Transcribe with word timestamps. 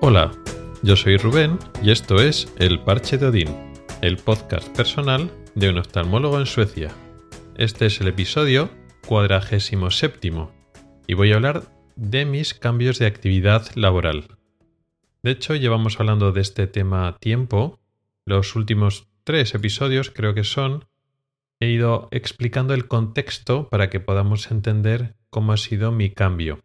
Hola, 0.00 0.30
yo 0.84 0.94
soy 0.94 1.16
Rubén 1.16 1.58
y 1.82 1.90
esto 1.90 2.20
es 2.20 2.54
El 2.56 2.78
Parche 2.78 3.18
de 3.18 3.26
Odín, 3.26 3.48
el 4.00 4.16
podcast 4.16 4.68
personal 4.76 5.28
de 5.56 5.70
un 5.70 5.78
oftalmólogo 5.78 6.38
en 6.38 6.46
Suecia. 6.46 6.92
Este 7.56 7.86
es 7.86 8.00
el 8.00 8.06
episodio 8.06 8.70
cuadragésimo 9.08 9.90
séptimo 9.90 10.52
y 11.08 11.14
voy 11.14 11.32
a 11.32 11.34
hablar 11.34 11.64
de 11.96 12.24
mis 12.26 12.54
cambios 12.54 13.00
de 13.00 13.06
actividad 13.06 13.66
laboral. 13.74 14.38
De 15.24 15.32
hecho, 15.32 15.56
llevamos 15.56 15.98
hablando 15.98 16.30
de 16.30 16.42
este 16.42 16.68
tema 16.68 17.16
tiempo. 17.18 17.80
Los 18.24 18.54
últimos 18.54 19.08
tres 19.24 19.52
episodios 19.56 20.12
creo 20.12 20.32
que 20.32 20.44
son. 20.44 20.84
He 21.58 21.70
ido 21.70 22.06
explicando 22.12 22.72
el 22.72 22.86
contexto 22.86 23.68
para 23.68 23.90
que 23.90 23.98
podamos 23.98 24.52
entender 24.52 25.16
cómo 25.28 25.52
ha 25.52 25.56
sido 25.56 25.90
mi 25.90 26.10
cambio. 26.10 26.60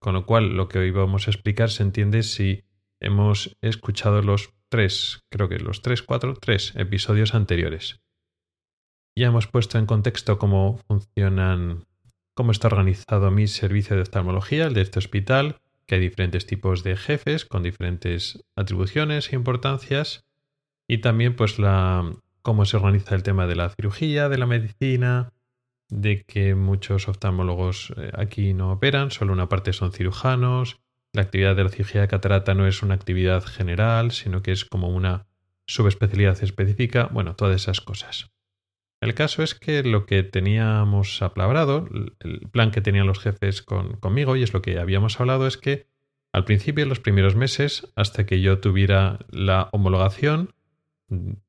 Con 0.00 0.14
lo 0.14 0.26
cual, 0.26 0.56
lo 0.56 0.68
que 0.68 0.80
hoy 0.80 0.90
vamos 0.90 1.28
a 1.28 1.30
explicar 1.30 1.70
se 1.70 1.84
entiende 1.84 2.24
si 2.24 2.64
hemos 3.02 3.56
escuchado 3.60 4.22
los 4.22 4.54
tres, 4.68 5.22
creo 5.30 5.48
que 5.48 5.58
los 5.58 5.82
tres, 5.82 6.02
cuatro, 6.02 6.34
tres 6.34 6.72
episodios 6.76 7.34
anteriores. 7.34 8.00
Ya 9.16 9.26
hemos 9.26 9.46
puesto 9.46 9.78
en 9.78 9.86
contexto 9.86 10.38
cómo 10.38 10.78
funcionan, 10.88 11.84
cómo 12.34 12.52
está 12.52 12.68
organizado 12.68 13.30
mi 13.30 13.46
servicio 13.46 13.96
de 13.96 14.02
oftalmología, 14.02 14.64
el 14.64 14.74
de 14.74 14.80
este 14.80 14.98
hospital, 14.98 15.60
que 15.86 15.96
hay 15.96 16.00
diferentes 16.00 16.46
tipos 16.46 16.82
de 16.82 16.96
jefes 16.96 17.44
con 17.44 17.62
diferentes 17.62 18.42
atribuciones 18.56 19.32
e 19.32 19.36
importancias, 19.36 20.24
y 20.88 20.98
también 20.98 21.36
pues 21.36 21.58
la 21.58 22.10
cómo 22.42 22.64
se 22.64 22.76
organiza 22.76 23.14
el 23.14 23.22
tema 23.22 23.46
de 23.46 23.56
la 23.56 23.70
cirugía, 23.70 24.28
de 24.28 24.38
la 24.38 24.46
medicina, 24.46 25.32
de 25.88 26.24
que 26.24 26.54
muchos 26.54 27.08
oftalmólogos 27.08 27.92
eh, 27.96 28.10
aquí 28.14 28.54
no 28.54 28.72
operan, 28.72 29.10
solo 29.10 29.32
una 29.32 29.48
parte 29.48 29.72
son 29.72 29.92
cirujanos, 29.92 30.80
la 31.12 31.22
actividad 31.22 31.54
de 31.56 31.64
la 31.64 31.70
cirugía 31.70 32.00
de 32.00 32.08
catarata 32.08 32.54
no 32.54 32.66
es 32.66 32.82
una 32.82 32.94
actividad 32.94 33.44
general, 33.44 34.12
sino 34.12 34.42
que 34.42 34.52
es 34.52 34.64
como 34.64 34.88
una 34.88 35.26
subespecialidad 35.66 36.42
específica, 36.42 37.08
bueno, 37.12 37.36
todas 37.36 37.60
esas 37.62 37.80
cosas. 37.80 38.30
El 39.00 39.14
caso 39.14 39.42
es 39.42 39.54
que 39.54 39.82
lo 39.82 40.06
que 40.06 40.22
teníamos 40.22 41.22
apalabrado, 41.22 41.88
el 42.20 42.48
plan 42.50 42.70
que 42.70 42.80
tenían 42.80 43.06
los 43.06 43.18
jefes 43.18 43.62
conmigo, 43.62 44.36
y 44.36 44.42
es 44.42 44.52
lo 44.54 44.62
que 44.62 44.78
habíamos 44.78 45.20
hablado, 45.20 45.46
es 45.46 45.56
que 45.56 45.86
al 46.32 46.44
principio, 46.44 46.84
en 46.84 46.88
los 46.88 47.00
primeros 47.00 47.36
meses, 47.36 47.92
hasta 47.94 48.24
que 48.24 48.40
yo 48.40 48.60
tuviera 48.60 49.18
la 49.30 49.68
homologación, 49.72 50.54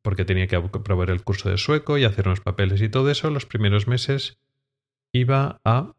porque 0.02 0.26
tenía 0.26 0.48
que 0.48 0.58
aprobar 0.58 1.10
el 1.10 1.24
curso 1.24 1.50
de 1.50 1.58
sueco 1.58 1.98
y 1.98 2.04
hacer 2.04 2.28
unos 2.28 2.42
papeles 2.42 2.82
y 2.82 2.90
todo 2.90 3.10
eso, 3.10 3.30
los 3.30 3.46
primeros 3.46 3.88
meses 3.88 4.40
iba 5.14 5.62
a 5.64 5.94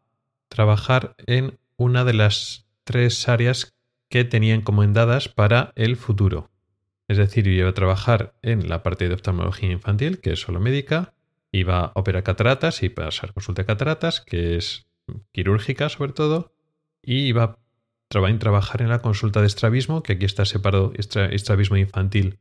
trabajar 0.49 1.15
en 1.25 1.57
una 1.77 2.03
de 2.03 2.13
las 2.13 2.64
tres 2.85 3.27
áreas 3.27 3.75
que 4.09 4.23
tenía 4.23 4.55
encomendadas 4.55 5.27
para 5.27 5.73
el 5.75 5.97
futuro. 5.97 6.49
Es 7.07 7.17
decir, 7.17 7.45
iba 7.47 7.69
a 7.69 7.73
trabajar 7.73 8.35
en 8.41 8.69
la 8.69 8.81
parte 8.81 9.09
de 9.09 9.15
oftalmología 9.15 9.71
infantil, 9.71 10.21
que 10.21 10.31
es 10.31 10.39
solo 10.39 10.59
médica, 10.59 11.13
iba 11.51 11.79
a 11.85 11.91
operar 11.95 12.23
cataratas 12.23 12.81
y 12.83 12.89
pasar 12.89 13.33
consulta 13.33 13.63
de 13.63 13.67
cataratas, 13.67 14.21
que 14.21 14.55
es 14.55 14.87
quirúrgica 15.31 15.89
sobre 15.89 16.13
todo, 16.13 16.53
y 17.01 17.27
iba 17.27 17.43
a 17.43 17.57
trabajar 18.39 18.81
en 18.81 18.89
la 18.89 19.01
consulta 19.01 19.41
de 19.41 19.47
estrabismo, 19.47 20.01
que 20.01 20.13
aquí 20.13 20.25
está 20.25 20.45
separado 20.45 20.93
estrabismo 20.95 21.77
infantil 21.77 22.39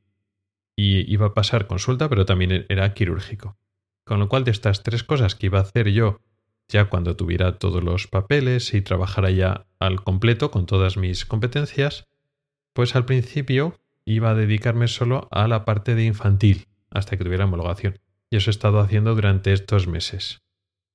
y 0.77 1.11
iba 1.12 1.27
a 1.27 1.34
pasar 1.34 1.67
consulta, 1.67 2.08
pero 2.08 2.27
también 2.27 2.53
e-, 2.53 2.67
era 2.69 2.95
quirúrgico. 2.95 3.56
Con 4.05 4.19
lo 4.19 4.29
cual, 4.29 4.45
de 4.45 4.51
estas 4.51 4.83
tres 4.83 5.03
cosas 5.03 5.34
que 5.34 5.47
iba 5.47 5.58
a 5.58 5.62
hacer 5.62 5.91
yo 5.91 6.20
ya 6.69 6.87
cuando 6.87 7.17
tuviera 7.17 7.58
todos 7.58 7.83
los 7.83 8.07
papeles 8.07 8.75
y 8.75 8.83
trabajara 8.83 9.30
ya 9.30 9.67
al 9.79 10.02
completo 10.02 10.51
con 10.51 10.67
todas 10.67 10.97
mis 10.97 11.25
competencias, 11.27 12.08
pues 12.73 12.97
al 12.97 13.05
principio 13.05 13.80
iba 14.05 14.30
a 14.30 14.35
dedicarme 14.35 14.89
solo 14.89 15.29
a 15.30 15.48
la 15.48 15.64
parte 15.64 15.95
de 15.95 16.05
infantil 16.05 16.67
hasta 16.91 17.17
que 17.17 17.24
tuviera 17.24 17.45
homologación. 17.45 17.98
Y 18.30 18.36
eso 18.36 18.51
he 18.51 18.53
estado 18.53 18.80
haciendo 18.80 19.14
durante 19.14 19.53
estos 19.53 19.86
meses. 19.86 20.42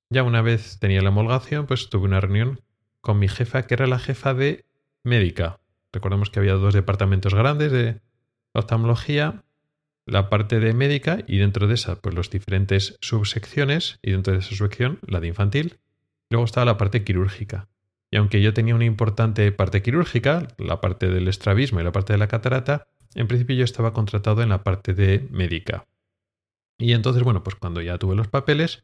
Ya 0.10 0.24
una 0.24 0.42
vez 0.42 0.80
tenía 0.80 1.02
la 1.02 1.10
homologación, 1.10 1.68
pues 1.68 1.90
tuve 1.90 2.06
una 2.06 2.20
reunión 2.20 2.62
con 3.02 3.20
mi 3.20 3.28
jefa, 3.28 3.64
que 3.64 3.76
era 3.76 3.88
la 3.88 4.00
jefa 4.00 4.34
de 4.34 4.66
médica. 5.04 5.60
Recordemos 5.94 6.30
que 6.30 6.40
había 6.40 6.54
dos 6.54 6.74
departamentos 6.74 7.34
grandes 7.34 7.72
de 7.72 8.02
oftalmología 8.54 9.44
la 10.10 10.30
parte 10.30 10.60
de 10.60 10.74
médica 10.74 11.20
y 11.28 11.38
dentro 11.38 11.68
de 11.68 11.76
esa, 11.76 12.02
pues 12.02 12.16
los 12.16 12.30
diferentes 12.30 12.98
subsecciones 13.02 14.00
y 14.02 14.12
dentro 14.12 14.34
de 14.34 14.40
esa 14.40 14.50
subsección, 14.50 15.00
la 15.06 15.20
de 15.20 15.28
infantil. 15.28 15.80
Luego 16.30 16.46
estaba 16.46 16.66
la 16.66 16.78
parte 16.78 17.04
quirúrgica. 17.04 17.70
Y 18.12 18.18
aunque 18.18 18.42
yo 18.42 18.54
tenía 18.54 18.76
una 18.76 18.86
importante 18.86 19.52
parte 19.52 19.82
quirúrgica, 19.82 20.48
la 20.58 20.82
parte 20.82 21.10
del 21.10 21.28
estrabismo 21.28 21.80
y 21.80 21.84
la 21.84 21.92
parte 21.92 22.14
de 22.14 22.20
la 22.20 22.28
catarata, 22.28 22.88
en 23.16 23.28
principio 23.28 23.56
yo 23.56 23.64
estaba 23.64 23.94
contratado 23.94 24.42
en 24.42 24.50
la 24.50 24.64
parte 24.64 24.94
de 24.94 25.28
médica. 25.32 25.88
Y 26.78 26.94
entonces, 26.94 27.24
bueno, 27.24 27.44
pues 27.44 27.56
cuando 27.56 27.82
ya 27.82 27.98
tuve 27.98 28.16
los 28.16 28.28
papeles, 28.28 28.84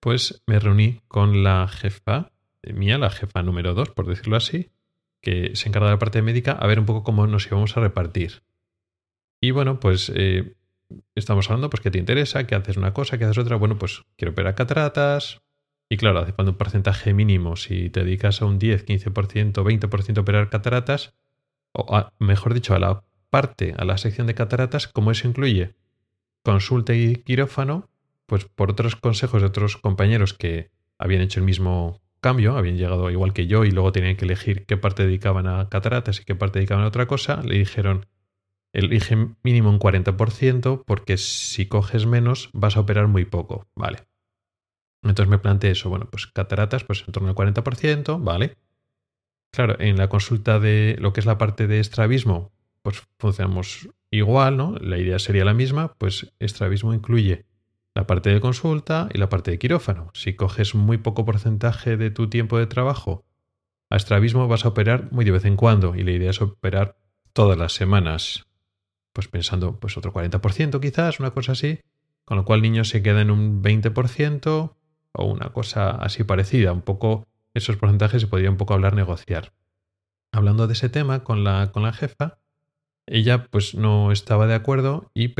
pues 0.00 0.42
me 0.46 0.58
reuní 0.58 1.00
con 1.08 1.42
la 1.42 1.68
jefa 1.68 2.32
mía, 2.62 2.98
la 2.98 3.10
jefa 3.10 3.42
número 3.42 3.74
dos, 3.74 3.90
por 3.90 4.06
decirlo 4.06 4.36
así, 4.36 4.70
que 5.20 5.54
se 5.54 5.68
encarga 5.68 5.88
de 5.88 5.94
la 5.94 5.98
parte 5.98 6.22
médica, 6.22 6.52
a 6.52 6.66
ver 6.66 6.78
un 6.78 6.86
poco 6.86 7.02
cómo 7.02 7.26
nos 7.26 7.46
íbamos 7.46 7.76
a 7.76 7.80
repartir. 7.80 8.42
Y 9.40 9.50
bueno, 9.50 9.80
pues 9.80 10.10
eh, 10.14 10.54
estamos 11.14 11.48
hablando, 11.48 11.70
pues, 11.70 11.80
que 11.80 11.90
te 11.90 11.98
interesa, 11.98 12.46
que 12.46 12.54
haces 12.54 12.76
una 12.76 12.92
cosa, 12.92 13.18
que 13.18 13.24
haces 13.24 13.38
otra. 13.38 13.56
Bueno, 13.56 13.78
pues 13.78 14.02
quiero 14.16 14.32
operar 14.32 14.54
cataratas. 14.54 15.42
Y 15.88 15.96
claro, 15.96 16.20
hace 16.20 16.32
falta 16.32 16.52
un 16.52 16.58
porcentaje 16.58 17.12
mínimo. 17.12 17.56
Si 17.56 17.90
te 17.90 18.04
dedicas 18.04 18.40
a 18.42 18.46
un 18.46 18.58
10, 18.58 18.86
15%, 18.86 19.52
20% 19.52 20.16
a 20.16 20.20
operar 20.20 20.48
cataratas, 20.48 21.14
o 21.72 22.06
mejor 22.18 22.54
dicho, 22.54 22.74
a 22.74 22.78
la 22.78 23.04
parte, 23.30 23.74
a 23.78 23.84
la 23.84 23.98
sección 23.98 24.26
de 24.26 24.34
cataratas, 24.34 24.88
como 24.88 25.10
eso 25.10 25.28
incluye 25.28 25.74
consulta 26.42 26.94
y 26.94 27.16
quirófano, 27.16 27.88
pues 28.26 28.44
por 28.46 28.70
otros 28.70 28.96
consejos 28.96 29.42
de 29.42 29.48
otros 29.48 29.76
compañeros 29.76 30.34
que 30.34 30.70
habían 30.98 31.22
hecho 31.22 31.40
el 31.40 31.46
mismo 31.46 32.00
cambio, 32.20 32.56
habían 32.56 32.76
llegado 32.76 33.10
igual 33.10 33.32
que 33.32 33.46
yo 33.46 33.64
y 33.64 33.70
luego 33.70 33.92
tenían 33.92 34.16
que 34.16 34.24
elegir 34.24 34.64
qué 34.66 34.76
parte 34.76 35.04
dedicaban 35.04 35.46
a 35.46 35.68
cataratas 35.68 36.20
y 36.20 36.24
qué 36.24 36.34
parte 36.34 36.58
dedicaban 36.58 36.84
a 36.84 36.88
otra 36.88 37.06
cosa, 37.06 37.42
le 37.42 37.58
dijeron, 37.58 38.06
elige 38.72 39.16
mínimo 39.42 39.70
un 39.70 39.78
40% 39.78 40.84
porque 40.86 41.16
si 41.16 41.66
coges 41.66 42.06
menos 42.06 42.50
vas 42.52 42.76
a 42.76 42.80
operar 42.80 43.08
muy 43.08 43.24
poco, 43.24 43.66
¿vale? 43.74 43.98
Entonces 45.02 45.28
me 45.28 45.38
planteé 45.38 45.72
eso, 45.72 45.90
bueno, 45.90 46.08
pues 46.10 46.26
cataratas, 46.26 46.84
pues 46.84 47.04
en 47.06 47.12
torno 47.12 47.28
al 47.28 47.34
40%, 47.34 48.22
¿vale? 48.22 48.56
Claro, 49.52 49.78
en 49.80 49.98
la 49.98 50.08
consulta 50.08 50.58
de 50.58 50.96
lo 50.98 51.12
que 51.12 51.20
es 51.20 51.26
la 51.26 51.38
parte 51.38 51.66
de 51.66 51.80
estrabismo, 51.80 52.52
pues 52.82 53.02
funcionamos 53.18 53.88
igual, 54.10 54.56
¿no? 54.56 54.76
La 54.80 54.98
idea 54.98 55.18
sería 55.18 55.44
la 55.44 55.54
misma, 55.54 55.94
pues 55.98 56.32
estrabismo 56.38 56.94
incluye 56.94 57.44
la 57.94 58.06
parte 58.06 58.30
de 58.30 58.40
consulta 58.40 59.08
y 59.12 59.18
la 59.18 59.28
parte 59.28 59.50
de 59.50 59.58
quirófano. 59.58 60.10
Si 60.14 60.34
coges 60.34 60.74
muy 60.74 60.98
poco 60.98 61.24
porcentaje 61.24 61.96
de 61.96 62.10
tu 62.10 62.28
tiempo 62.30 62.58
de 62.58 62.66
trabajo 62.66 63.24
a 63.90 63.96
estrabismo 63.96 64.48
vas 64.48 64.64
a 64.64 64.68
operar 64.68 65.12
muy 65.12 65.26
de 65.26 65.32
vez 65.32 65.44
en 65.44 65.56
cuando 65.56 65.94
y 65.94 66.02
la 66.02 66.12
idea 66.12 66.30
es 66.30 66.40
operar 66.40 66.96
todas 67.34 67.58
las 67.58 67.74
semanas 67.74 68.46
pues 69.12 69.28
pensando 69.28 69.78
pues 69.78 69.96
otro 69.96 70.12
40% 70.12 70.80
quizás, 70.80 71.20
una 71.20 71.30
cosa 71.30 71.52
así, 71.52 71.80
con 72.24 72.36
lo 72.36 72.44
cual 72.44 72.58
el 72.58 72.62
niño 72.62 72.84
se 72.84 73.02
queda 73.02 73.20
en 73.20 73.30
un 73.30 73.62
20% 73.62 74.74
o 75.12 75.24
una 75.24 75.50
cosa 75.50 75.90
así 75.90 76.24
parecida, 76.24 76.72
un 76.72 76.82
poco 76.82 77.26
esos 77.54 77.76
porcentajes 77.76 78.22
se 78.22 78.28
podría 78.28 78.50
un 78.50 78.56
poco 78.56 78.74
hablar 78.74 78.94
negociar. 78.94 79.52
Hablando 80.32 80.66
de 80.66 80.72
ese 80.72 80.88
tema 80.88 81.24
con 81.24 81.44
la, 81.44 81.70
con 81.72 81.82
la 81.82 81.92
jefa, 81.92 82.38
ella 83.06 83.46
pues 83.50 83.74
no 83.74 84.12
estaba 84.12 84.46
de 84.46 84.54
acuerdo 84.54 85.10
y 85.14 85.34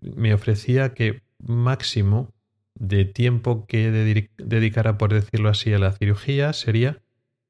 me 0.00 0.34
ofrecía 0.34 0.94
que 0.94 1.22
máximo 1.38 2.32
de 2.74 3.04
tiempo 3.04 3.66
que 3.66 3.90
dedicara, 3.90 4.98
por 4.98 5.12
decirlo 5.12 5.48
así, 5.48 5.72
a 5.72 5.78
la 5.78 5.92
cirugía 5.92 6.52
sería 6.52 7.02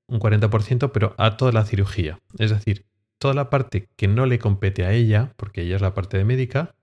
un 0.06 0.20
40%, 0.20 0.92
pero 0.92 1.14
a 1.18 1.36
toda 1.36 1.52
la 1.52 1.64
cirugía. 1.64 2.20
Es 2.38 2.50
decir, 2.50 2.86
toda 3.18 3.34
la 3.34 3.50
parte 3.50 3.88
que 3.96 4.08
no 4.08 4.26
le 4.26 4.38
compete 4.38 4.84
a 4.84 4.92
ella, 4.92 5.32
porque 5.36 5.62
ella 5.62 5.76
es 5.76 5.82
la 5.82 5.94
parte 5.94 6.18
de 6.18 6.24
médica, 6.24 6.74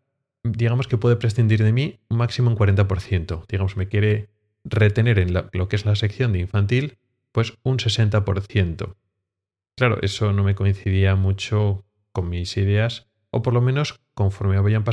digamos 0.44 0.88
que 0.88 0.98
puede 0.98 1.16
prescindir 1.16 1.64
de 1.64 1.72
mí 1.72 2.00
un 2.10 2.18
máximo 2.18 2.50
un 2.50 2.58
40%. 2.58 3.46
Digamos, 3.48 3.78
me 3.78 3.88
quiere 3.88 4.30
retener 4.64 5.20
en 5.20 5.34
lo 5.34 5.68
que 5.68 5.76
es 5.76 5.86
la 5.86 5.96
sección 5.96 6.34
de 6.34 6.40
infantil, 6.40 6.98
pues 7.32 7.54
un 7.64 7.78
60%. 7.78 8.96
Claro, 9.76 9.98
eso 10.02 10.34
no 10.34 10.44
me 10.44 10.56
coincidía 10.56 11.16
mucho 11.16 11.86
con 12.12 12.30
mis 12.30 12.56
ideas, 12.58 13.08
o 13.32 13.42
por 13.42 13.54
lo 13.54 13.62
menos 13.62 14.00
conforme 14.14 14.58
habían, 14.58 14.84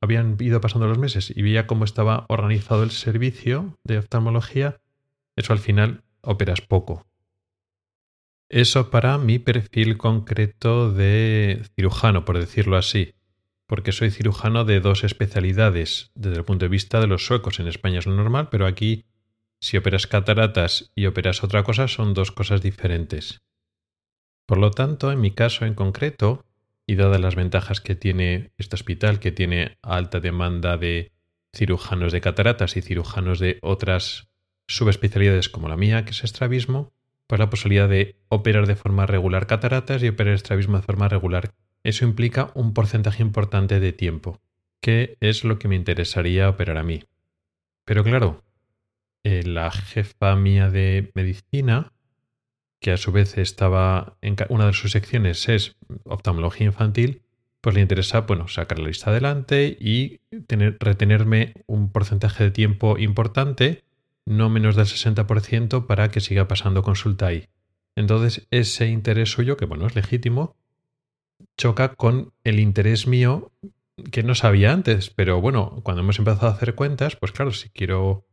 habían 0.00 0.36
ido 0.38 0.60
pasando 0.60 0.86
los 0.86 0.98
meses 0.98 1.32
y 1.34 1.42
veía 1.42 1.66
cómo 1.66 1.84
estaba 1.84 2.24
organizado 2.28 2.84
el 2.84 2.92
servicio 2.92 3.76
de 3.82 3.98
oftalmología, 3.98 4.80
eso 5.34 5.52
al 5.52 5.58
final 5.58 6.04
operas 6.20 6.60
poco. 6.60 7.07
Eso 8.48 8.90
para 8.90 9.18
mi 9.18 9.38
perfil 9.38 9.98
concreto 9.98 10.90
de 10.92 11.62
cirujano, 11.76 12.24
por 12.24 12.38
decirlo 12.38 12.76
así, 12.76 13.14
porque 13.66 13.92
soy 13.92 14.10
cirujano 14.10 14.64
de 14.64 14.80
dos 14.80 15.04
especialidades 15.04 16.10
desde 16.14 16.38
el 16.38 16.44
punto 16.44 16.64
de 16.64 16.70
vista 16.70 17.00
de 17.00 17.06
los 17.06 17.26
suecos. 17.26 17.60
En 17.60 17.68
España 17.68 17.98
es 17.98 18.06
lo 18.06 18.16
normal, 18.16 18.48
pero 18.50 18.66
aquí 18.66 19.04
si 19.60 19.76
operas 19.76 20.06
cataratas 20.06 20.90
y 20.94 21.06
operas 21.06 21.44
otra 21.44 21.62
cosa 21.62 21.88
son 21.88 22.14
dos 22.14 22.32
cosas 22.32 22.62
diferentes. 22.62 23.42
Por 24.46 24.56
lo 24.56 24.70
tanto, 24.70 25.12
en 25.12 25.20
mi 25.20 25.32
caso 25.32 25.66
en 25.66 25.74
concreto, 25.74 26.46
y 26.86 26.94
dadas 26.94 27.20
las 27.20 27.34
ventajas 27.34 27.82
que 27.82 27.94
tiene 27.94 28.52
este 28.56 28.76
hospital, 28.76 29.20
que 29.20 29.30
tiene 29.30 29.76
alta 29.82 30.20
demanda 30.20 30.78
de 30.78 31.12
cirujanos 31.54 32.12
de 32.12 32.22
cataratas 32.22 32.78
y 32.78 32.80
cirujanos 32.80 33.40
de 33.40 33.58
otras 33.60 34.28
subespecialidades 34.68 35.50
como 35.50 35.68
la 35.68 35.76
mía, 35.76 36.06
que 36.06 36.12
es 36.12 36.24
estrabismo, 36.24 36.94
pues 37.28 37.38
la 37.38 37.50
posibilidad 37.50 37.88
de 37.88 38.16
operar 38.28 38.66
de 38.66 38.74
forma 38.74 39.06
regular 39.06 39.46
cataratas 39.46 40.02
y 40.02 40.08
operar 40.08 40.34
estrabismo 40.34 40.78
de 40.78 40.82
forma 40.82 41.08
regular. 41.08 41.52
Eso 41.84 42.04
implica 42.04 42.50
un 42.54 42.74
porcentaje 42.74 43.22
importante 43.22 43.78
de 43.78 43.92
tiempo, 43.92 44.40
que 44.80 45.16
es 45.20 45.44
lo 45.44 45.58
que 45.58 45.68
me 45.68 45.76
interesaría 45.76 46.48
operar 46.48 46.78
a 46.78 46.82
mí. 46.82 47.04
Pero 47.84 48.02
claro, 48.02 48.42
eh, 49.24 49.42
la 49.44 49.70
jefa 49.70 50.34
mía 50.36 50.70
de 50.70 51.12
medicina, 51.14 51.92
que 52.80 52.92
a 52.92 52.96
su 52.96 53.12
vez 53.12 53.36
estaba 53.36 54.16
en 54.22 54.36
una 54.48 54.66
de 54.66 54.72
sus 54.72 54.92
secciones 54.92 55.48
es 55.48 55.76
oftalmología 56.04 56.66
infantil, 56.66 57.22
pues 57.60 57.74
le 57.74 57.82
interesa, 57.82 58.20
bueno, 58.22 58.48
sacar 58.48 58.78
la 58.78 58.88
lista 58.88 59.10
adelante 59.10 59.76
y 59.78 60.20
tener, 60.46 60.78
retenerme 60.80 61.54
un 61.66 61.90
porcentaje 61.90 62.44
de 62.44 62.50
tiempo 62.52 62.96
importante, 62.98 63.84
no 64.28 64.50
menos 64.50 64.76
del 64.76 64.86
60%, 64.86 65.86
para 65.86 66.10
que 66.10 66.20
siga 66.20 66.48
pasando 66.48 66.82
consulta 66.82 67.26
ahí. 67.26 67.48
Entonces, 67.96 68.46
ese 68.50 68.88
interés 68.88 69.30
suyo, 69.30 69.56
que 69.56 69.64
bueno, 69.64 69.86
es 69.86 69.96
legítimo, 69.96 70.56
choca 71.56 71.94
con 71.94 72.32
el 72.44 72.60
interés 72.60 73.06
mío 73.06 73.52
que 74.12 74.22
no 74.22 74.34
sabía 74.34 74.72
antes, 74.72 75.10
pero 75.10 75.40
bueno, 75.40 75.80
cuando 75.82 76.02
hemos 76.02 76.18
empezado 76.18 76.48
a 76.48 76.52
hacer 76.52 76.74
cuentas, 76.74 77.16
pues 77.16 77.32
claro, 77.32 77.52
si 77.52 77.70
quiero 77.70 78.26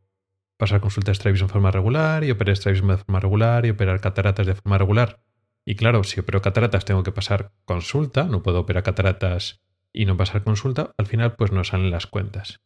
pasar 0.56 0.80
consulta 0.80 1.10
de 1.10 1.14
estrabismo 1.14 1.48
de 1.48 1.52
forma 1.52 1.70
regular 1.70 2.24
y 2.24 2.30
operar 2.30 2.52
estrabismo 2.52 2.92
de 2.92 2.98
forma 2.98 3.18
regular 3.18 3.66
y 3.66 3.70
operar 3.70 4.00
cataratas 4.00 4.46
de 4.46 4.54
forma 4.54 4.78
regular. 4.78 5.20
Y 5.64 5.74
claro, 5.74 6.04
si 6.04 6.20
opero 6.20 6.42
cataratas 6.42 6.84
tengo 6.84 7.02
que 7.02 7.10
pasar 7.10 7.52
consulta, 7.64 8.24
no 8.24 8.42
puedo 8.42 8.60
operar 8.60 8.84
cataratas 8.84 9.60
y 9.92 10.04
no 10.04 10.16
pasar 10.16 10.44
consulta, 10.44 10.92
al 10.96 11.06
final 11.06 11.34
pues 11.34 11.50
no 11.52 11.64
salen 11.64 11.90
las 11.90 12.06
cuentas. 12.06 12.60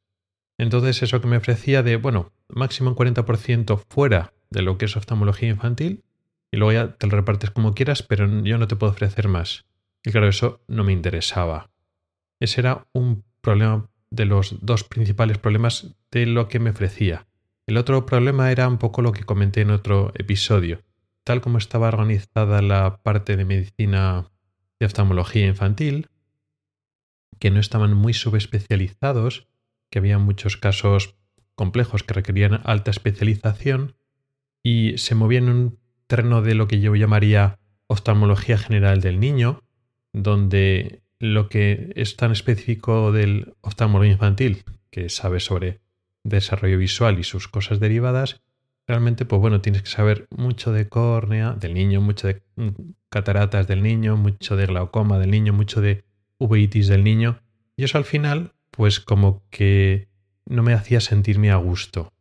Entonces 0.60 1.02
eso 1.02 1.22
que 1.22 1.26
me 1.26 1.38
ofrecía 1.38 1.82
de, 1.82 1.96
bueno, 1.96 2.34
máximo 2.50 2.90
un 2.90 2.96
40% 2.96 3.82
fuera 3.88 4.34
de 4.50 4.60
lo 4.60 4.76
que 4.76 4.84
es 4.84 4.94
oftalmología 4.94 5.48
infantil 5.48 6.04
y 6.52 6.58
luego 6.58 6.72
ya 6.72 6.96
te 6.98 7.06
lo 7.06 7.16
repartes 7.16 7.50
como 7.50 7.72
quieras, 7.72 8.02
pero 8.02 8.28
yo 8.42 8.58
no 8.58 8.68
te 8.68 8.76
puedo 8.76 8.92
ofrecer 8.92 9.26
más. 9.26 9.64
Y 10.04 10.10
claro, 10.10 10.28
eso 10.28 10.62
no 10.68 10.84
me 10.84 10.92
interesaba. 10.92 11.70
Ese 12.40 12.60
era 12.60 12.86
un 12.92 13.24
problema 13.40 13.88
de 14.10 14.26
los 14.26 14.54
dos 14.60 14.84
principales 14.84 15.38
problemas 15.38 15.96
de 16.10 16.26
lo 16.26 16.48
que 16.48 16.58
me 16.58 16.70
ofrecía. 16.70 17.26
El 17.66 17.78
otro 17.78 18.04
problema 18.04 18.52
era 18.52 18.68
un 18.68 18.76
poco 18.76 19.00
lo 19.00 19.12
que 19.12 19.24
comenté 19.24 19.62
en 19.62 19.70
otro 19.70 20.12
episodio. 20.14 20.82
Tal 21.24 21.40
como 21.40 21.56
estaba 21.56 21.88
organizada 21.88 22.60
la 22.60 22.98
parte 23.02 23.38
de 23.38 23.46
medicina 23.46 24.30
de 24.78 24.84
oftalmología 24.84 25.46
infantil, 25.46 26.10
que 27.38 27.50
no 27.50 27.60
estaban 27.60 27.94
muy 27.94 28.12
subespecializados, 28.12 29.48
que 29.90 29.98
había 29.98 30.18
muchos 30.18 30.56
casos 30.56 31.16
complejos 31.54 32.02
que 32.02 32.14
requerían 32.14 32.60
alta 32.64 32.90
especialización 32.90 33.96
y 34.62 34.96
se 34.98 35.14
movía 35.14 35.38
en 35.38 35.48
un 35.48 35.78
terreno 36.06 36.42
de 36.42 36.54
lo 36.54 36.68
que 36.68 36.80
yo 36.80 36.94
llamaría 36.94 37.58
oftalmología 37.86 38.56
general 38.56 39.00
del 39.00 39.20
niño, 39.20 39.62
donde 40.12 41.02
lo 41.18 41.48
que 41.48 41.92
es 41.96 42.16
tan 42.16 42.32
específico 42.32 43.12
del 43.12 43.54
oftalmología 43.60 44.12
infantil, 44.12 44.64
que 44.90 45.08
sabe 45.08 45.40
sobre 45.40 45.80
desarrollo 46.24 46.78
visual 46.78 47.18
y 47.18 47.24
sus 47.24 47.48
cosas 47.48 47.80
derivadas, 47.80 48.42
realmente, 48.86 49.24
pues 49.24 49.40
bueno, 49.40 49.60
tienes 49.60 49.82
que 49.82 49.90
saber 49.90 50.26
mucho 50.30 50.72
de 50.72 50.88
córnea 50.88 51.52
del 51.52 51.74
niño, 51.74 52.00
mucho 52.00 52.26
de 52.26 52.42
cataratas 53.08 53.66
del 53.68 53.82
niño, 53.82 54.16
mucho 54.16 54.56
de 54.56 54.66
glaucoma 54.66 55.18
del 55.18 55.30
niño, 55.30 55.52
mucho 55.52 55.80
de 55.80 56.04
uveitis 56.38 56.88
del 56.88 57.04
niño. 57.04 57.40
Y 57.76 57.84
eso 57.84 57.98
al 57.98 58.04
final, 58.04 58.52
pues 58.80 58.98
como 58.98 59.42
que 59.50 60.08
no 60.46 60.62
me 60.62 60.72
hacía 60.72 61.02
sentirme 61.02 61.50
a 61.50 61.56
gusto, 61.56 62.14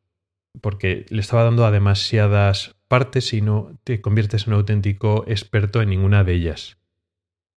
porque 0.59 1.06
le 1.07 1.21
estaba 1.21 1.45
dando 1.45 1.65
a 1.65 1.71
demasiadas 1.71 2.75
partes 2.89 3.31
y 3.31 3.39
no 3.39 3.79
te 3.85 4.01
conviertes 4.01 4.45
en 4.45 4.51
un 4.51 4.59
auténtico 4.59 5.23
experto 5.25 5.81
en 5.81 5.88
ninguna 5.88 6.25
de 6.25 6.33
ellas. 6.33 6.77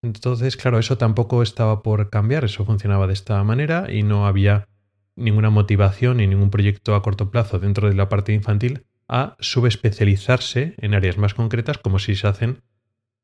Entonces, 0.05 0.57
claro, 0.57 0.79
eso 0.79 0.99
tampoco 0.99 1.43
estaba 1.43 1.83
por 1.83 2.11
cambiar, 2.11 2.45
eso 2.45 2.65
funcionaba 2.65 3.09
de 3.09 3.15
esta 3.15 3.43
manera 3.43 3.93
y 3.93 4.05
no 4.05 4.25
había 4.25 4.69
ninguna 5.17 5.51
motivación 5.51 6.19
ni 6.19 6.29
ningún 6.29 6.51
proyecto 6.51 6.95
a 6.95 7.03
corto 7.03 7.33
plazo 7.33 7.59
dentro 7.59 7.89
de 7.89 7.97
la 7.97 8.09
parte 8.09 8.33
infantil 8.33 8.87
a 9.09 9.35
subespecializarse 9.41 10.77
en 10.77 10.95
áreas 10.95 11.19
más 11.19 11.35
concretas 11.35 11.79
como 11.79 11.99
si 11.99 12.15
se 12.15 12.29
hacen 12.29 12.63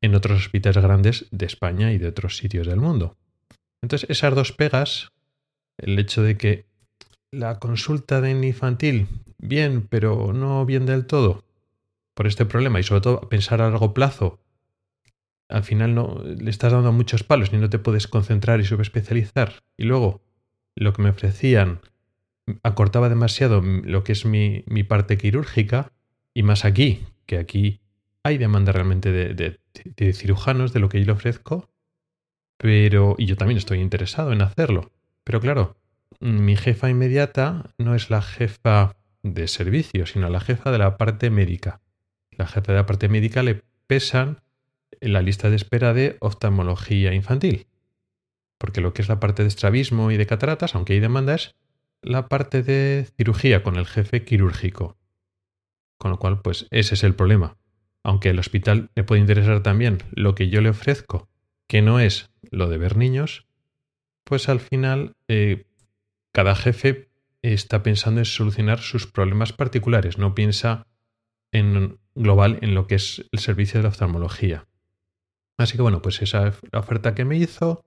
en 0.01 0.13
otros 0.13 0.39
hospitales 0.39 0.83
grandes 0.83 1.27
de 1.31 1.45
España 1.45 1.93
y 1.93 1.99
de 1.99 2.09
otros 2.09 2.35
sitios 2.35 2.67
del 2.67 2.81
mundo. 2.81 3.15
Entonces, 3.81 4.09
esas 4.09 4.35
dos 4.35 4.51
pegas, 4.51 5.13
el 5.79 5.97
hecho 5.99 6.21
de 6.21 6.37
que 6.37 6.65
la 7.31 7.59
consulta 7.59 8.21
de 8.21 8.31
infantil, 8.31 9.07
bien, 9.37 9.87
pero 9.87 10.33
no 10.33 10.65
bien 10.65 10.85
del 10.85 11.05
todo, 11.05 11.43
por 12.13 12.27
este 12.27 12.45
problema, 12.45 12.79
y 12.79 12.83
sobre 12.83 13.01
todo 13.01 13.21
pensar 13.29 13.61
a 13.61 13.69
largo 13.69 13.93
plazo, 13.93 14.39
al 15.49 15.63
final 15.63 15.95
no 15.95 16.21
le 16.23 16.49
estás 16.49 16.71
dando 16.71 16.91
muchos 16.91 17.23
palos 17.23 17.49
y 17.51 17.57
no 17.57 17.69
te 17.69 17.79
puedes 17.79 18.07
concentrar 18.07 18.59
y 18.59 18.65
subespecializar. 18.65 19.63
Y 19.77 19.83
luego, 19.83 20.21
lo 20.75 20.93
que 20.93 21.01
me 21.01 21.09
ofrecían 21.09 21.81
acortaba 22.63 23.09
demasiado 23.09 23.61
lo 23.61 24.03
que 24.03 24.13
es 24.13 24.25
mi, 24.25 24.63
parte 24.87 25.17
quirúrgica 25.17 25.91
y 26.33 26.43
más 26.43 26.65
aquí, 26.65 27.05
que 27.25 27.37
aquí 27.37 27.81
hay 28.23 28.37
demanda 28.37 28.71
realmente 28.71 29.11
de, 29.11 29.59
cirujanos 30.13 30.73
de 30.73 30.79
lo 30.79 30.89
que 30.89 30.99
yo 30.99 31.05
le 31.05 31.11
ofrezco, 31.11 31.69
pero 32.57 33.15
y 33.17 33.25
yo 33.25 33.35
también 33.35 33.57
estoy 33.57 33.79
interesado 33.79 34.31
en 34.33 34.41
hacerlo. 34.41 34.91
Pero 35.29 35.41
claro, 35.41 35.75
mi 36.19 36.55
jefa 36.55 36.89
inmediata 36.89 37.69
no 37.77 37.93
es 37.93 38.09
la 38.09 38.23
jefa 38.23 38.95
de 39.21 39.47
servicio, 39.47 40.07
sino 40.07 40.27
la 40.29 40.39
jefa 40.39 40.71
de 40.71 40.79
la 40.79 40.97
parte 40.97 41.29
médica. 41.29 41.81
La 42.31 42.47
jefa 42.47 42.71
de 42.71 42.79
la 42.79 42.87
parte 42.87 43.09
médica 43.09 43.43
le 43.43 43.61
pesan 43.85 44.41
en 44.99 45.13
la 45.13 45.21
lista 45.21 45.51
de 45.51 45.57
espera 45.57 45.93
de 45.93 46.17
oftalmología 46.19 47.13
infantil 47.13 47.67
porque 48.59 48.81
lo 48.81 48.93
que 48.93 49.01
es 49.01 49.09
la 49.09 49.19
parte 49.19 49.41
de 49.41 49.47
estrabismo 49.47 50.11
y 50.11 50.17
de 50.17 50.27
cataratas, 50.27 50.75
aunque 50.75 50.93
hay 50.93 50.99
demandas, 50.99 51.55
la 52.01 52.27
parte 52.27 52.61
de 52.61 53.07
cirugía 53.17 53.63
con 53.63 53.77
el 53.77 53.87
jefe 53.87 54.23
quirúrgico. 54.23 54.97
Con 55.97 56.11
lo 56.11 56.19
cual, 56.19 56.41
pues 56.41 56.67
ese 56.69 56.93
es 56.93 57.03
el 57.03 57.15
problema. 57.15 57.57
Aunque 58.03 58.29
el 58.29 58.39
hospital 58.39 58.91
le 58.95 59.03
puede 59.03 59.21
interesar 59.21 59.63
también 59.63 59.99
lo 60.11 60.35
que 60.35 60.49
yo 60.49 60.61
le 60.61 60.69
ofrezco, 60.69 61.29
que 61.67 61.81
no 61.81 61.99
es 61.99 62.29
lo 62.51 62.69
de 62.69 62.77
ver 62.77 62.97
niños, 62.97 63.47
pues 64.29 64.47
al 64.47 64.61
final 64.61 65.15
eh, 65.27 65.65
cada 66.31 66.55
jefe 66.55 67.09
está 67.41 67.83
pensando 67.83 68.21
en 68.21 68.25
solucionar 68.25 68.79
sus 68.79 69.07
problemas 69.07 69.51
particulares, 69.51 70.17
no 70.17 70.35
piensa 70.35 70.87
en 71.51 71.99
global 72.15 72.59
en 72.61 72.75
lo 72.75 72.87
que 72.87 72.95
es 72.95 73.25
el 73.31 73.39
servicio 73.39 73.79
de 73.79 73.83
la 73.83 73.89
oftalmología. 73.89 74.67
Así 75.57 75.75
que 75.75 75.81
bueno, 75.81 76.01
pues 76.01 76.21
esa 76.21 76.47
es 76.47 76.55
la 76.71 76.79
oferta 76.79 77.15
que 77.15 77.25
me 77.25 77.37
hizo 77.37 77.83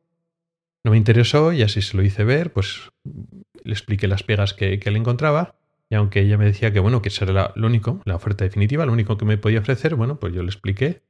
no 0.84 0.90
me 0.90 0.96
interesó 0.96 1.52
y 1.52 1.62
así 1.62 1.80
se 1.80 1.96
lo 1.96 2.02
hice 2.02 2.25
ver, 2.25 2.52
pues 2.52 2.90
le 3.04 3.72
expliqué 3.72 4.08
las 4.08 4.22
pegas 4.22 4.54
que, 4.54 4.78
le 4.78 4.99
encontraba 4.99 5.54
y 5.88 5.94
aunque 5.94 6.20
ella 6.20 6.38
me 6.38 6.44
decía 6.44 6.72
que 6.72 6.80
bueno, 6.80 7.02
que 7.02 7.08
esa 7.08 7.25
era 7.25 7.52
lo 7.54 7.66
único, 7.66 8.00
la 8.04 8.16
oferta 8.16 8.44
definitiva, 8.44 8.87
lo 8.87 8.92
único 8.92 9.16
que 9.16 9.25
me 9.25 9.38
podía 9.38 9.61
ofrecer, 9.61 9.94
bueno, 9.94 10.18
pues 10.18 10.32
yo 10.32 10.42
le 10.42 10.49
expliqué 10.49 11.02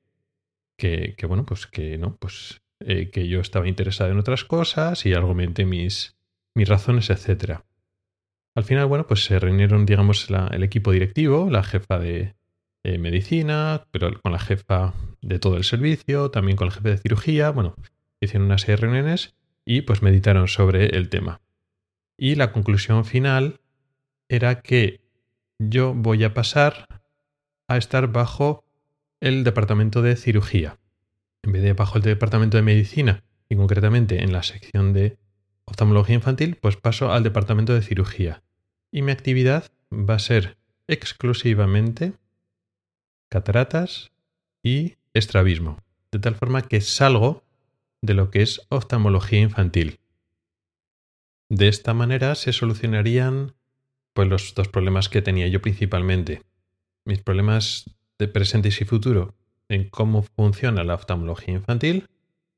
que, 0.76 1.14
bueno, 1.28 1.46
pues 1.46 1.66
que 1.66 1.96
no, 1.96 2.16
pues 2.16 2.60
eh, 2.86 3.10
que 3.10 3.28
yo 3.28 3.40
estaba 3.40 3.68
interesado 3.68 4.10
en 4.10 4.18
otras 4.18 4.44
cosas 4.44 5.06
y 5.06 5.14
argumenté 5.14 5.64
mis, 5.64 6.16
mis 6.54 6.68
razones, 6.68 7.10
etcétera. 7.10 7.64
Al 8.54 8.64
final, 8.64 8.86
bueno, 8.86 9.06
pues 9.06 9.24
se 9.24 9.38
reunieron, 9.38 9.86
digamos, 9.86 10.28
el 10.50 10.62
equipo 10.62 10.92
directivo, 10.92 11.48
la 11.50 11.62
jefa 11.62 11.98
de 11.98 12.34
medicina, 12.84 13.86
pero 13.90 14.20
con 14.20 14.32
la 14.32 14.38
jefa 14.38 14.92
de 15.22 15.38
todo 15.38 15.56
el 15.56 15.64
servicio, 15.64 16.30
también 16.30 16.56
con 16.56 16.66
el 16.66 16.74
jefe 16.74 16.90
de 16.90 16.98
cirugía, 16.98 17.50
bueno, 17.50 17.74
hicieron 18.20 18.46
una 18.46 18.58
serie 18.58 18.76
de 18.76 18.82
reuniones 18.82 19.34
y 19.64 19.82
pues 19.82 20.02
meditaron 20.02 20.48
sobre 20.48 20.96
el 20.96 21.08
tema. 21.08 21.40
Y 22.18 22.34
la 22.34 22.52
conclusión 22.52 23.04
final 23.04 23.60
era 24.28 24.60
que 24.60 25.00
yo 25.58 25.94
voy 25.94 26.24
a 26.24 26.34
pasar 26.34 26.86
a 27.68 27.76
estar 27.76 28.08
bajo 28.12 28.64
el 29.20 29.44
departamento 29.44 30.02
de 30.02 30.16
cirugía. 30.16 30.78
En 31.42 31.52
vez 31.52 31.62
de 31.62 31.72
bajo 31.72 31.98
el 31.98 32.04
departamento 32.04 32.56
de 32.56 32.62
medicina 32.62 33.24
y 33.48 33.56
concretamente 33.56 34.22
en 34.22 34.32
la 34.32 34.42
sección 34.42 34.92
de 34.92 35.18
oftalmología 35.64 36.14
infantil, 36.14 36.56
pues 36.56 36.76
paso 36.76 37.12
al 37.12 37.22
departamento 37.22 37.74
de 37.74 37.82
cirugía. 37.82 38.42
Y 38.90 39.02
mi 39.02 39.12
actividad 39.12 39.70
va 39.92 40.14
a 40.14 40.18
ser 40.18 40.56
exclusivamente 40.86 42.14
cataratas 43.28 44.12
y 44.62 44.96
estrabismo. 45.14 45.82
De 46.10 46.18
tal 46.18 46.34
forma 46.34 46.62
que 46.62 46.80
salgo 46.80 47.44
de 48.02 48.14
lo 48.14 48.30
que 48.30 48.42
es 48.42 48.66
oftalmología 48.68 49.40
infantil. 49.40 50.00
De 51.48 51.68
esta 51.68 51.94
manera 51.94 52.34
se 52.34 52.52
solucionarían 52.52 53.54
pues, 54.12 54.28
los 54.28 54.54
dos 54.54 54.68
problemas 54.68 55.08
que 55.08 55.22
tenía 55.22 55.48
yo 55.48 55.60
principalmente. 55.62 56.42
Mis 57.04 57.22
problemas 57.22 57.90
de 58.18 58.28
presente 58.28 58.68
y 58.68 58.84
futuro 58.84 59.34
en 59.68 59.88
cómo 59.88 60.22
funciona 60.22 60.84
la 60.84 60.94
oftalmología 60.94 61.54
infantil 61.54 62.08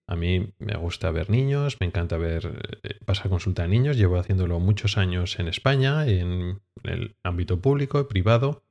A 0.07 0.17
mí 0.17 0.53
me 0.59 0.77
gusta 0.77 1.11
ver 1.11 1.31
niños, 1.31 1.79
me 1.81 1.87
encanta 1.87 2.17
ver 2.17 2.61
eh, 2.83 2.99
pasar 3.05 3.31
consulta 3.31 3.65
a 3.65 3.69
niños. 3.69 3.97
Llevo 3.97 4.19
haciéndolo 4.19 4.61
muchos 4.61 4.99
años 4.99 5.39
en 5.39 5.49
España, 5.49 6.07
en 6.07 6.61
el 6.83 7.17
ámbito 7.23 7.61
público 7.61 8.01
y 8.01 8.05
privado. 8.05 8.63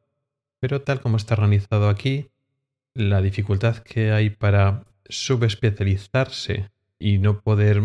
Pero 0.59 0.81
tal 0.81 1.01
como 1.01 1.17
está 1.17 1.33
organizado 1.33 1.89
aquí, 1.89 2.29
la 2.93 3.21
dificultad 3.21 3.77
que 3.77 4.11
hay 4.11 4.29
para 4.29 4.85
subespecializarse 5.09 6.69
y 6.99 7.17
no 7.17 7.41
poder 7.41 7.81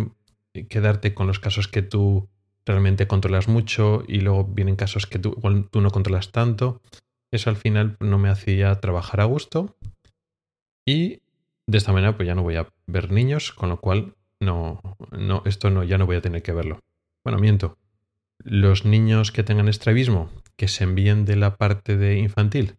quedarte 0.68 1.14
con 1.14 1.26
los 1.26 1.40
casos 1.40 1.68
que 1.68 1.82
tú 1.82 2.28
realmente 2.66 3.06
controlas 3.06 3.48
mucho 3.48 4.04
y 4.06 4.20
luego 4.20 4.44
vienen 4.44 4.76
casos 4.76 5.06
que 5.06 5.18
tú, 5.18 5.36
tú 5.70 5.80
no 5.80 5.90
controlas 5.90 6.32
tanto, 6.32 6.82
eso 7.30 7.50
al 7.50 7.56
final 7.56 7.96
no 8.00 8.18
me 8.18 8.28
hacía 8.28 8.74
trabajar 8.80 9.20
a 9.20 9.24
gusto 9.24 9.76
y 10.88 11.20
de 11.66 11.76
esta 11.76 11.92
manera 11.92 12.16
pues 12.16 12.26
ya 12.26 12.34
no 12.34 12.42
voy 12.42 12.56
a 12.56 12.66
ver 12.86 13.12
niños, 13.12 13.52
con 13.52 13.68
lo 13.68 13.78
cual 13.78 14.14
no, 14.40 14.80
no, 15.10 15.42
esto 15.44 15.68
no, 15.68 15.84
ya 15.84 15.98
no 15.98 16.06
voy 16.06 16.16
a 16.16 16.22
tener 16.22 16.42
que 16.42 16.54
verlo. 16.54 16.80
Bueno, 17.22 17.38
miento. 17.38 17.76
Los 18.38 18.86
niños 18.86 19.30
que 19.30 19.42
tengan 19.42 19.68
estrabismo, 19.68 20.30
que 20.56 20.66
se 20.66 20.84
envíen 20.84 21.26
de 21.26 21.36
la 21.36 21.58
parte 21.58 21.98
de 21.98 22.16
infantil 22.16 22.76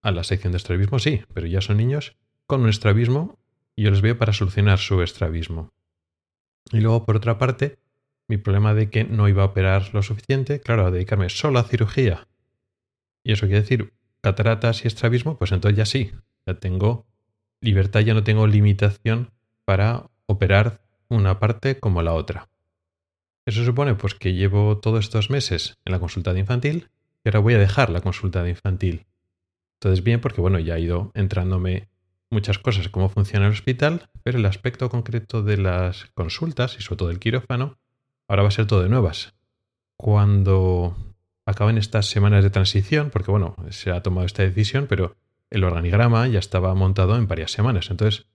a 0.00 0.12
la 0.12 0.24
sección 0.24 0.52
de 0.52 0.56
estrabismo, 0.56 0.98
sí, 0.98 1.24
pero 1.34 1.46
ya 1.46 1.60
son 1.60 1.76
niños 1.76 2.16
con 2.46 2.62
un 2.62 2.70
estrabismo 2.70 3.38
y 3.76 3.82
yo 3.82 3.90
les 3.90 4.00
veo 4.00 4.16
para 4.16 4.32
solucionar 4.32 4.78
su 4.78 5.02
estrabismo. 5.02 5.74
Y 6.70 6.80
luego, 6.80 7.04
por 7.04 7.16
otra 7.16 7.36
parte, 7.36 7.76
mi 8.28 8.38
problema 8.38 8.72
de 8.72 8.88
que 8.88 9.04
no 9.04 9.28
iba 9.28 9.42
a 9.42 9.46
operar 9.46 9.92
lo 9.92 10.02
suficiente, 10.02 10.60
claro, 10.60 10.86
a 10.86 10.90
dedicarme 10.90 11.28
solo 11.28 11.58
a 11.58 11.64
cirugía. 11.64 12.28
Y 13.22 13.32
eso 13.32 13.44
quiere 13.44 13.60
decir 13.60 13.92
cataratas 14.22 14.86
y 14.86 14.88
estrabismo, 14.88 15.36
pues 15.36 15.52
entonces 15.52 15.76
ya 15.76 15.84
sí, 15.84 16.12
ya 16.46 16.54
tengo 16.54 17.11
libertad, 17.62 18.00
ya 18.00 18.12
no 18.12 18.24
tengo 18.24 18.46
limitación 18.46 19.30
para 19.64 20.10
operar 20.26 20.82
una 21.08 21.38
parte 21.38 21.78
como 21.78 22.02
la 22.02 22.12
otra. 22.12 22.48
Eso 23.46 23.64
supone 23.64 23.94
pues 23.94 24.14
que 24.14 24.34
llevo 24.34 24.78
todos 24.78 25.04
estos 25.04 25.30
meses 25.30 25.78
en 25.84 25.92
la 25.92 25.98
consulta 25.98 26.32
de 26.32 26.40
infantil 26.40 26.88
y 27.24 27.28
ahora 27.28 27.40
voy 27.40 27.54
a 27.54 27.58
dejar 27.58 27.90
la 27.90 28.00
consulta 28.00 28.46
infantil. 28.48 29.06
Entonces 29.80 30.04
bien, 30.04 30.20
porque 30.20 30.40
bueno, 30.40 30.58
ya 30.58 30.74
ha 30.74 30.78
ido 30.78 31.10
entrándome 31.14 31.88
muchas 32.30 32.58
cosas, 32.58 32.88
cómo 32.88 33.08
funciona 33.08 33.46
el 33.46 33.52
hospital, 33.52 34.08
pero 34.22 34.38
el 34.38 34.46
aspecto 34.46 34.88
concreto 34.88 35.42
de 35.42 35.56
las 35.56 36.06
consultas 36.14 36.76
y 36.78 36.82
sobre 36.82 36.98
todo 36.98 37.10
el 37.10 37.18
quirófano, 37.18 37.78
ahora 38.28 38.42
va 38.42 38.48
a 38.48 38.52
ser 38.52 38.66
todo 38.66 38.82
de 38.82 38.88
nuevas. 38.88 39.34
Cuando 39.96 40.96
acaben 41.46 41.78
estas 41.78 42.06
semanas 42.06 42.42
de 42.42 42.50
transición, 42.50 43.10
porque 43.10 43.30
bueno, 43.30 43.56
se 43.70 43.90
ha 43.90 44.02
tomado 44.02 44.26
esta 44.26 44.42
decisión, 44.42 44.86
pero 44.88 45.16
el 45.52 45.64
organigrama 45.64 46.26
ya 46.26 46.38
estaba 46.38 46.74
montado 46.74 47.16
en 47.16 47.28
varias 47.28 47.52
semanas. 47.52 47.90
Entonces, 47.90 48.26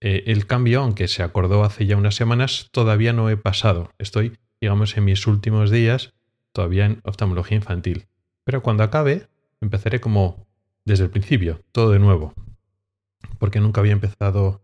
eh, 0.00 0.24
el 0.26 0.46
cambio, 0.46 0.82
aunque 0.82 1.08
se 1.08 1.22
acordó 1.22 1.64
hace 1.64 1.86
ya 1.86 1.96
unas 1.96 2.14
semanas, 2.14 2.68
todavía 2.70 3.12
no 3.12 3.28
he 3.28 3.36
pasado. 3.36 3.90
Estoy, 3.98 4.38
digamos, 4.60 4.96
en 4.96 5.04
mis 5.04 5.26
últimos 5.26 5.70
días 5.70 6.14
todavía 6.52 6.86
en 6.86 7.00
oftalmología 7.04 7.56
infantil. 7.56 8.06
Pero 8.44 8.62
cuando 8.62 8.82
acabe, 8.82 9.28
empezaré 9.60 10.00
como 10.00 10.46
desde 10.84 11.04
el 11.04 11.10
principio, 11.10 11.62
todo 11.72 11.90
de 11.90 11.98
nuevo 11.98 12.34
porque 13.38 13.60
nunca 13.60 13.80
había 13.80 13.92
empezado 13.92 14.62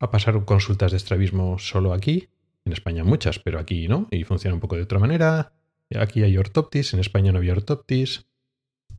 a 0.00 0.10
pasar 0.10 0.44
consultas 0.44 0.90
de 0.90 0.96
estrabismo 0.96 1.58
solo 1.58 1.92
aquí. 1.92 2.28
En 2.64 2.72
España 2.72 3.04
muchas, 3.04 3.38
pero 3.38 3.58
aquí 3.58 3.88
no, 3.88 4.08
y 4.10 4.24
funciona 4.24 4.54
un 4.54 4.60
poco 4.60 4.76
de 4.76 4.82
otra 4.82 4.98
manera. 4.98 5.52
Aquí 5.98 6.22
hay 6.22 6.36
ortoptis, 6.36 6.92
en 6.92 7.00
España 7.00 7.32
no 7.32 7.38
había 7.38 7.52
ortoptis. 7.52 8.26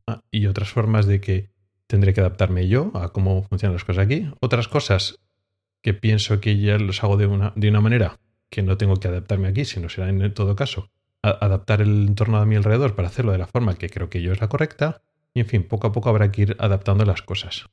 Ah, 0.08 0.24
y 0.32 0.48
otras 0.48 0.70
formas 0.70 1.06
de 1.06 1.22
que 1.22 1.50
tendré 1.90 2.14
que 2.14 2.22
adaptarme 2.22 2.68
yo 2.68 2.92
a 2.94 3.12
cómo 3.12 3.42
funcionan 3.44 3.74
las 3.74 3.84
cosas 3.84 4.06
aquí. 4.06 4.30
Otras 4.42 4.68
cosas 4.68 5.20
que 5.82 5.96
pienso 5.96 6.40
que 6.40 6.60
ya 6.60 6.78
los 6.78 7.04
hago 7.04 7.18
de 7.18 7.26
una, 7.26 7.52
de 7.56 7.68
una 7.68 7.82
manera 7.82 8.20
que 8.52 8.62
no 8.62 8.78
tengo 8.78 8.98
que 8.98 9.08
adaptarme 9.08 9.48
aquí, 9.48 9.66
sino 9.66 9.90
será 9.90 10.08
en 10.10 10.34
todo 10.34 10.56
caso 10.56 10.92
adaptar 11.22 11.82
el 11.82 12.08
entorno 12.08 12.38
a 12.38 12.46
mi 12.46 12.56
alrededor 12.56 12.96
para 12.96 13.08
hacerlo 13.08 13.32
de 13.32 13.40
la 13.40 13.48
forma 13.48 13.76
que 13.76 13.90
creo 13.90 14.10
que 14.10 14.22
yo 14.22 14.32
es 14.32 14.40
la 14.40 14.50
correcta. 14.50 15.02
Y 15.34 15.42
en 15.42 15.48
fin, 15.48 15.64
poco 15.64 15.88
a 15.88 15.92
poco 15.92 16.10
habrá 16.10 16.32
que 16.32 16.44
ir 16.44 16.56
adaptando 16.60 17.06
las 17.06 17.22
cosas 17.22 17.70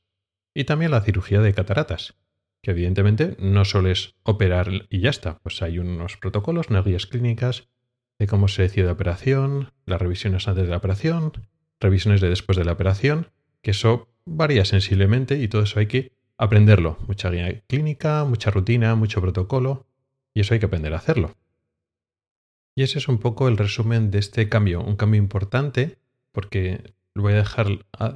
y 0.56 0.64
también 0.64 0.90
la 0.90 1.02
cirugía 1.02 1.42
de 1.42 1.52
cataratas, 1.52 2.14
que 2.62 2.70
evidentemente 2.70 3.36
no 3.38 3.66
solo 3.66 3.90
es 3.90 4.14
operar 4.22 4.70
y 4.88 5.00
ya 5.00 5.10
está, 5.10 5.38
pues 5.42 5.60
hay 5.60 5.78
unos 5.78 6.16
protocolos, 6.16 6.70
unas 6.70 6.86
guías 6.86 7.06
clínicas 7.06 7.68
de 8.18 8.26
cómo 8.26 8.48
se 8.48 8.62
decide 8.62 8.86
la 8.86 8.92
operación, 8.92 9.72
las 9.84 10.00
revisiones 10.00 10.48
antes 10.48 10.64
de 10.64 10.70
la 10.70 10.78
operación, 10.78 11.32
revisiones 11.78 12.22
de 12.22 12.30
después 12.30 12.56
de 12.56 12.64
la 12.64 12.72
operación, 12.72 13.28
que 13.66 13.72
eso 13.72 14.06
varía 14.24 14.64
sensiblemente 14.64 15.42
y 15.42 15.48
todo 15.48 15.62
eso 15.62 15.80
hay 15.80 15.88
que 15.88 16.12
aprenderlo. 16.38 16.98
Mucha 17.08 17.30
guía 17.30 17.62
clínica, 17.66 18.22
mucha 18.22 18.52
rutina, 18.52 18.94
mucho 18.94 19.20
protocolo, 19.20 19.88
y 20.32 20.42
eso 20.42 20.54
hay 20.54 20.60
que 20.60 20.66
aprender 20.66 20.94
a 20.94 20.98
hacerlo. 20.98 21.34
Y 22.76 22.84
ese 22.84 23.00
es 23.00 23.08
un 23.08 23.18
poco 23.18 23.48
el 23.48 23.56
resumen 23.56 24.12
de 24.12 24.20
este 24.20 24.48
cambio, 24.48 24.82
un 24.82 24.94
cambio 24.94 25.18
importante, 25.18 25.98
porque 26.30 26.94
voy 27.16 27.32
a 27.32 27.38
dejar 27.38 27.66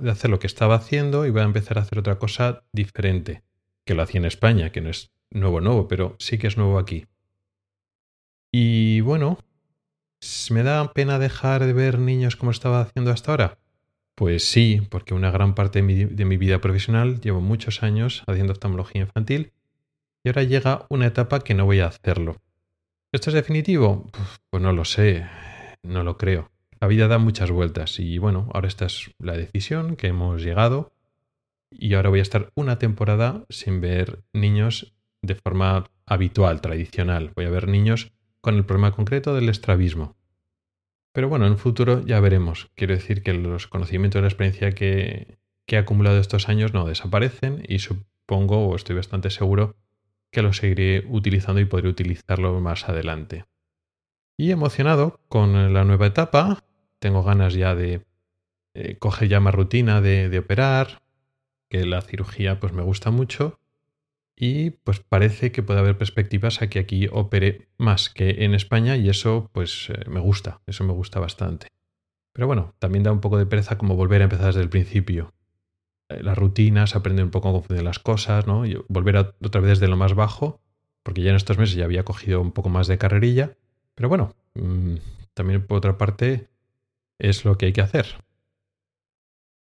de 0.00 0.10
hacer 0.12 0.30
lo 0.30 0.38
que 0.38 0.46
estaba 0.46 0.76
haciendo 0.76 1.26
y 1.26 1.30
voy 1.30 1.40
a 1.40 1.46
empezar 1.46 1.78
a 1.78 1.80
hacer 1.80 1.98
otra 1.98 2.20
cosa 2.20 2.62
diferente, 2.72 3.42
que 3.84 3.94
lo 3.94 4.02
hacía 4.02 4.20
en 4.20 4.26
España, 4.26 4.70
que 4.70 4.80
no 4.80 4.90
es 4.90 5.10
nuevo, 5.32 5.60
nuevo, 5.60 5.88
pero 5.88 6.14
sí 6.20 6.38
que 6.38 6.46
es 6.46 6.58
nuevo 6.58 6.78
aquí. 6.78 7.06
Y 8.52 9.00
bueno, 9.00 9.36
¿me 10.50 10.62
da 10.62 10.92
pena 10.92 11.18
dejar 11.18 11.66
de 11.66 11.72
ver 11.72 11.98
niños 11.98 12.36
como 12.36 12.52
estaba 12.52 12.82
haciendo 12.82 13.10
hasta 13.10 13.32
ahora? 13.32 13.59
Pues 14.14 14.44
sí, 14.44 14.82
porque 14.90 15.14
una 15.14 15.30
gran 15.30 15.54
parte 15.54 15.80
de 15.80 15.82
mi, 15.82 16.04
de 16.04 16.24
mi 16.24 16.36
vida 16.36 16.60
profesional 16.60 17.20
llevo 17.20 17.40
muchos 17.40 17.82
años 17.82 18.22
haciendo 18.26 18.52
oftalmología 18.52 19.02
infantil 19.02 19.52
y 20.22 20.28
ahora 20.28 20.42
llega 20.42 20.86
una 20.90 21.06
etapa 21.06 21.40
que 21.40 21.54
no 21.54 21.64
voy 21.64 21.80
a 21.80 21.86
hacerlo. 21.86 22.36
¿Esto 23.12 23.30
es 23.30 23.34
definitivo? 23.34 24.10
Pues 24.50 24.62
no 24.62 24.72
lo 24.72 24.84
sé, 24.84 25.26
no 25.82 26.02
lo 26.04 26.16
creo 26.18 26.50
la 26.80 26.88
vida 26.88 27.08
da 27.08 27.18
muchas 27.18 27.50
vueltas 27.50 28.00
y 28.00 28.18
bueno, 28.18 28.48
ahora 28.54 28.68
esta 28.68 28.86
es 28.86 29.10
la 29.18 29.36
decisión 29.36 29.96
que 29.96 30.08
hemos 30.08 30.42
llegado 30.42 30.92
y 31.70 31.94
ahora 31.94 32.08
voy 32.08 32.20
a 32.20 32.22
estar 32.22 32.50
una 32.54 32.78
temporada 32.78 33.44
sin 33.50 33.80
ver 33.80 34.22
niños 34.32 34.94
de 35.22 35.34
forma 35.34 35.90
habitual, 36.06 36.62
tradicional. 36.62 37.32
Voy 37.36 37.44
a 37.44 37.50
ver 37.50 37.68
niños 37.68 38.12
con 38.40 38.56
el 38.56 38.64
problema 38.64 38.92
concreto 38.92 39.34
del 39.34 39.50
estrabismo. 39.50 40.16
Pero 41.12 41.28
bueno, 41.28 41.46
en 41.46 41.52
un 41.52 41.58
futuro 41.58 42.04
ya 42.04 42.20
veremos. 42.20 42.70
Quiero 42.74 42.94
decir 42.94 43.22
que 43.22 43.32
los 43.32 43.66
conocimientos 43.66 44.20
y 44.20 44.22
la 44.22 44.28
experiencia 44.28 44.72
que, 44.72 45.38
he 45.66 45.76
acumulado 45.76 46.18
estos 46.18 46.48
años 46.48 46.74
no 46.74 46.84
desaparecen 46.84 47.62
y 47.68 47.78
supongo, 47.78 48.66
o 48.68 48.74
estoy 48.74 48.96
bastante 48.96 49.30
seguro, 49.30 49.76
que 50.32 50.42
los 50.42 50.56
seguiré 50.56 51.04
utilizando 51.08 51.60
y 51.60 51.64
podré 51.64 51.88
utilizarlo 51.88 52.58
más 52.60 52.88
adelante. 52.88 53.44
Y 54.36 54.50
emocionado 54.50 55.20
con 55.28 55.72
la 55.72 55.84
nueva 55.84 56.06
etapa, 56.06 56.64
tengo 56.98 57.22
ganas 57.22 57.54
ya 57.54 57.74
de 57.74 58.04
eh, 58.74 58.96
coger 58.98 59.28
ya 59.28 59.40
más 59.40 59.54
rutina 59.54 60.00
de, 60.00 60.36
operar, 60.38 61.02
que 61.68 61.86
la 61.86 62.02
cirugía 62.02 62.58
pues 62.58 62.72
me 62.72 62.82
gusta 62.82 63.10
mucho 63.10 63.60
y 64.42 64.70
pues 64.70 65.00
parece 65.00 65.52
que 65.52 65.62
puede 65.62 65.80
haber 65.80 65.98
perspectivas 65.98 66.62
a 66.62 66.70
que 66.70 66.78
aquí 66.78 67.08
opere 67.12 67.68
más 67.76 68.08
que 68.08 68.42
en 68.42 68.54
España 68.54 68.96
y 68.96 69.10
eso 69.10 69.50
pues 69.52 69.90
eh, 69.90 70.08
me 70.08 70.18
gusta, 70.18 70.62
eso 70.66 70.82
me 70.82 70.94
gusta 70.94 71.20
bastante. 71.20 71.66
Pero 72.32 72.46
bueno, 72.46 72.74
también 72.78 73.04
da 73.04 73.12
un 73.12 73.20
poco 73.20 73.36
de 73.36 73.44
pereza 73.44 73.76
como 73.76 73.96
volver 73.96 74.22
a 74.22 74.24
empezar 74.24 74.46
desde 74.46 74.62
el 74.62 74.70
principio. 74.70 75.34
Eh, 76.08 76.22
las 76.22 76.38
rutinas, 76.38 76.96
aprender 76.96 77.22
un 77.22 77.30
poco 77.30 77.50
a 77.50 77.52
confundir 77.52 77.84
las 77.84 77.98
cosas, 77.98 78.46
¿no? 78.46 78.64
Y 78.64 78.82
volver 78.88 79.18
otra 79.18 79.60
vez 79.60 79.72
desde 79.72 79.88
lo 79.88 79.98
más 79.98 80.14
bajo, 80.14 80.62
porque 81.02 81.20
ya 81.20 81.30
en 81.30 81.36
estos 81.36 81.58
meses 81.58 81.76
ya 81.76 81.84
había 81.84 82.06
cogido 82.06 82.40
un 82.40 82.52
poco 82.52 82.70
más 82.70 82.86
de 82.86 82.96
carrerilla. 82.96 83.58
Pero 83.94 84.08
bueno, 84.08 84.34
mm, 84.54 84.94
también 85.34 85.66
por 85.66 85.76
otra 85.76 85.98
parte 85.98 86.48
es 87.18 87.44
lo 87.44 87.58
que 87.58 87.66
hay 87.66 87.72
que 87.74 87.82
hacer. 87.82 88.24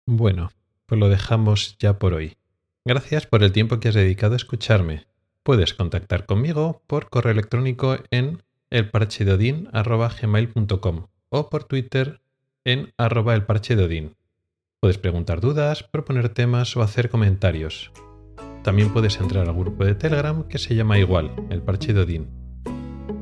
Bueno, 0.06 0.52
pues 0.86 1.00
lo 1.00 1.08
dejamos 1.08 1.76
ya 1.78 1.98
por 1.98 2.14
hoy. 2.14 2.36
Gracias 2.84 3.26
por 3.26 3.42
el 3.42 3.52
tiempo 3.52 3.80
que 3.80 3.88
has 3.88 3.94
dedicado 3.94 4.34
a 4.34 4.36
escucharme. 4.36 5.06
Puedes 5.42 5.72
contactar 5.74 6.26
conmigo 6.26 6.82
por 6.86 7.08
correo 7.08 7.32
electrónico 7.32 7.96
en 8.10 8.42
elparchedodin.gmail.com 8.70 11.06
o 11.28 11.50
por 11.50 11.64
Twitter 11.64 12.20
en 12.64 12.92
elparchedodin. 12.98 14.14
Puedes 14.80 14.98
preguntar 14.98 15.40
dudas, 15.40 15.82
proponer 15.82 16.28
temas 16.28 16.76
o 16.76 16.82
hacer 16.82 17.08
comentarios. 17.08 17.90
También 18.64 18.92
puedes 18.92 19.18
entrar 19.20 19.48
al 19.48 19.54
grupo 19.54 19.84
de 19.84 19.94
Telegram 19.94 20.42
que 20.48 20.58
se 20.58 20.74
llama 20.74 20.98
igual, 20.98 21.32
el 21.50 21.62
Parche 21.62 21.94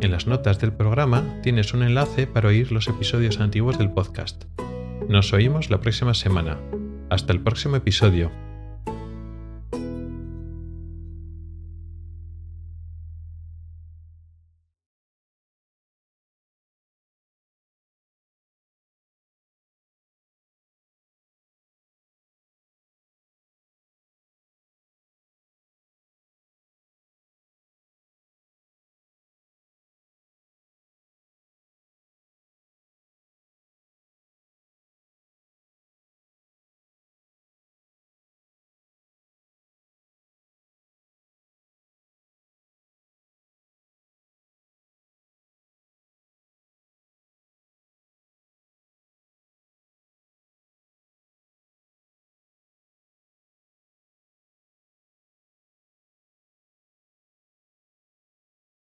en 0.01 0.13
las 0.13 0.27
notas 0.27 0.59
del 0.59 0.73
programa 0.73 1.41
tienes 1.43 1.75
un 1.75 1.83
enlace 1.83 2.27
para 2.27 2.49
oír 2.49 2.73
los 2.73 2.89
episodios 2.89 3.39
antiguos 3.39 3.77
del 3.77 3.91
podcast. 3.91 4.45
Nos 5.09 5.35
oímos 5.35 5.71
la 5.71 5.81
próxima 5.81 6.15
semana. 6.15 6.59
Hasta 7.11 7.35
el 7.35 7.41
próximo 7.41 7.77
episodio. 7.77 8.31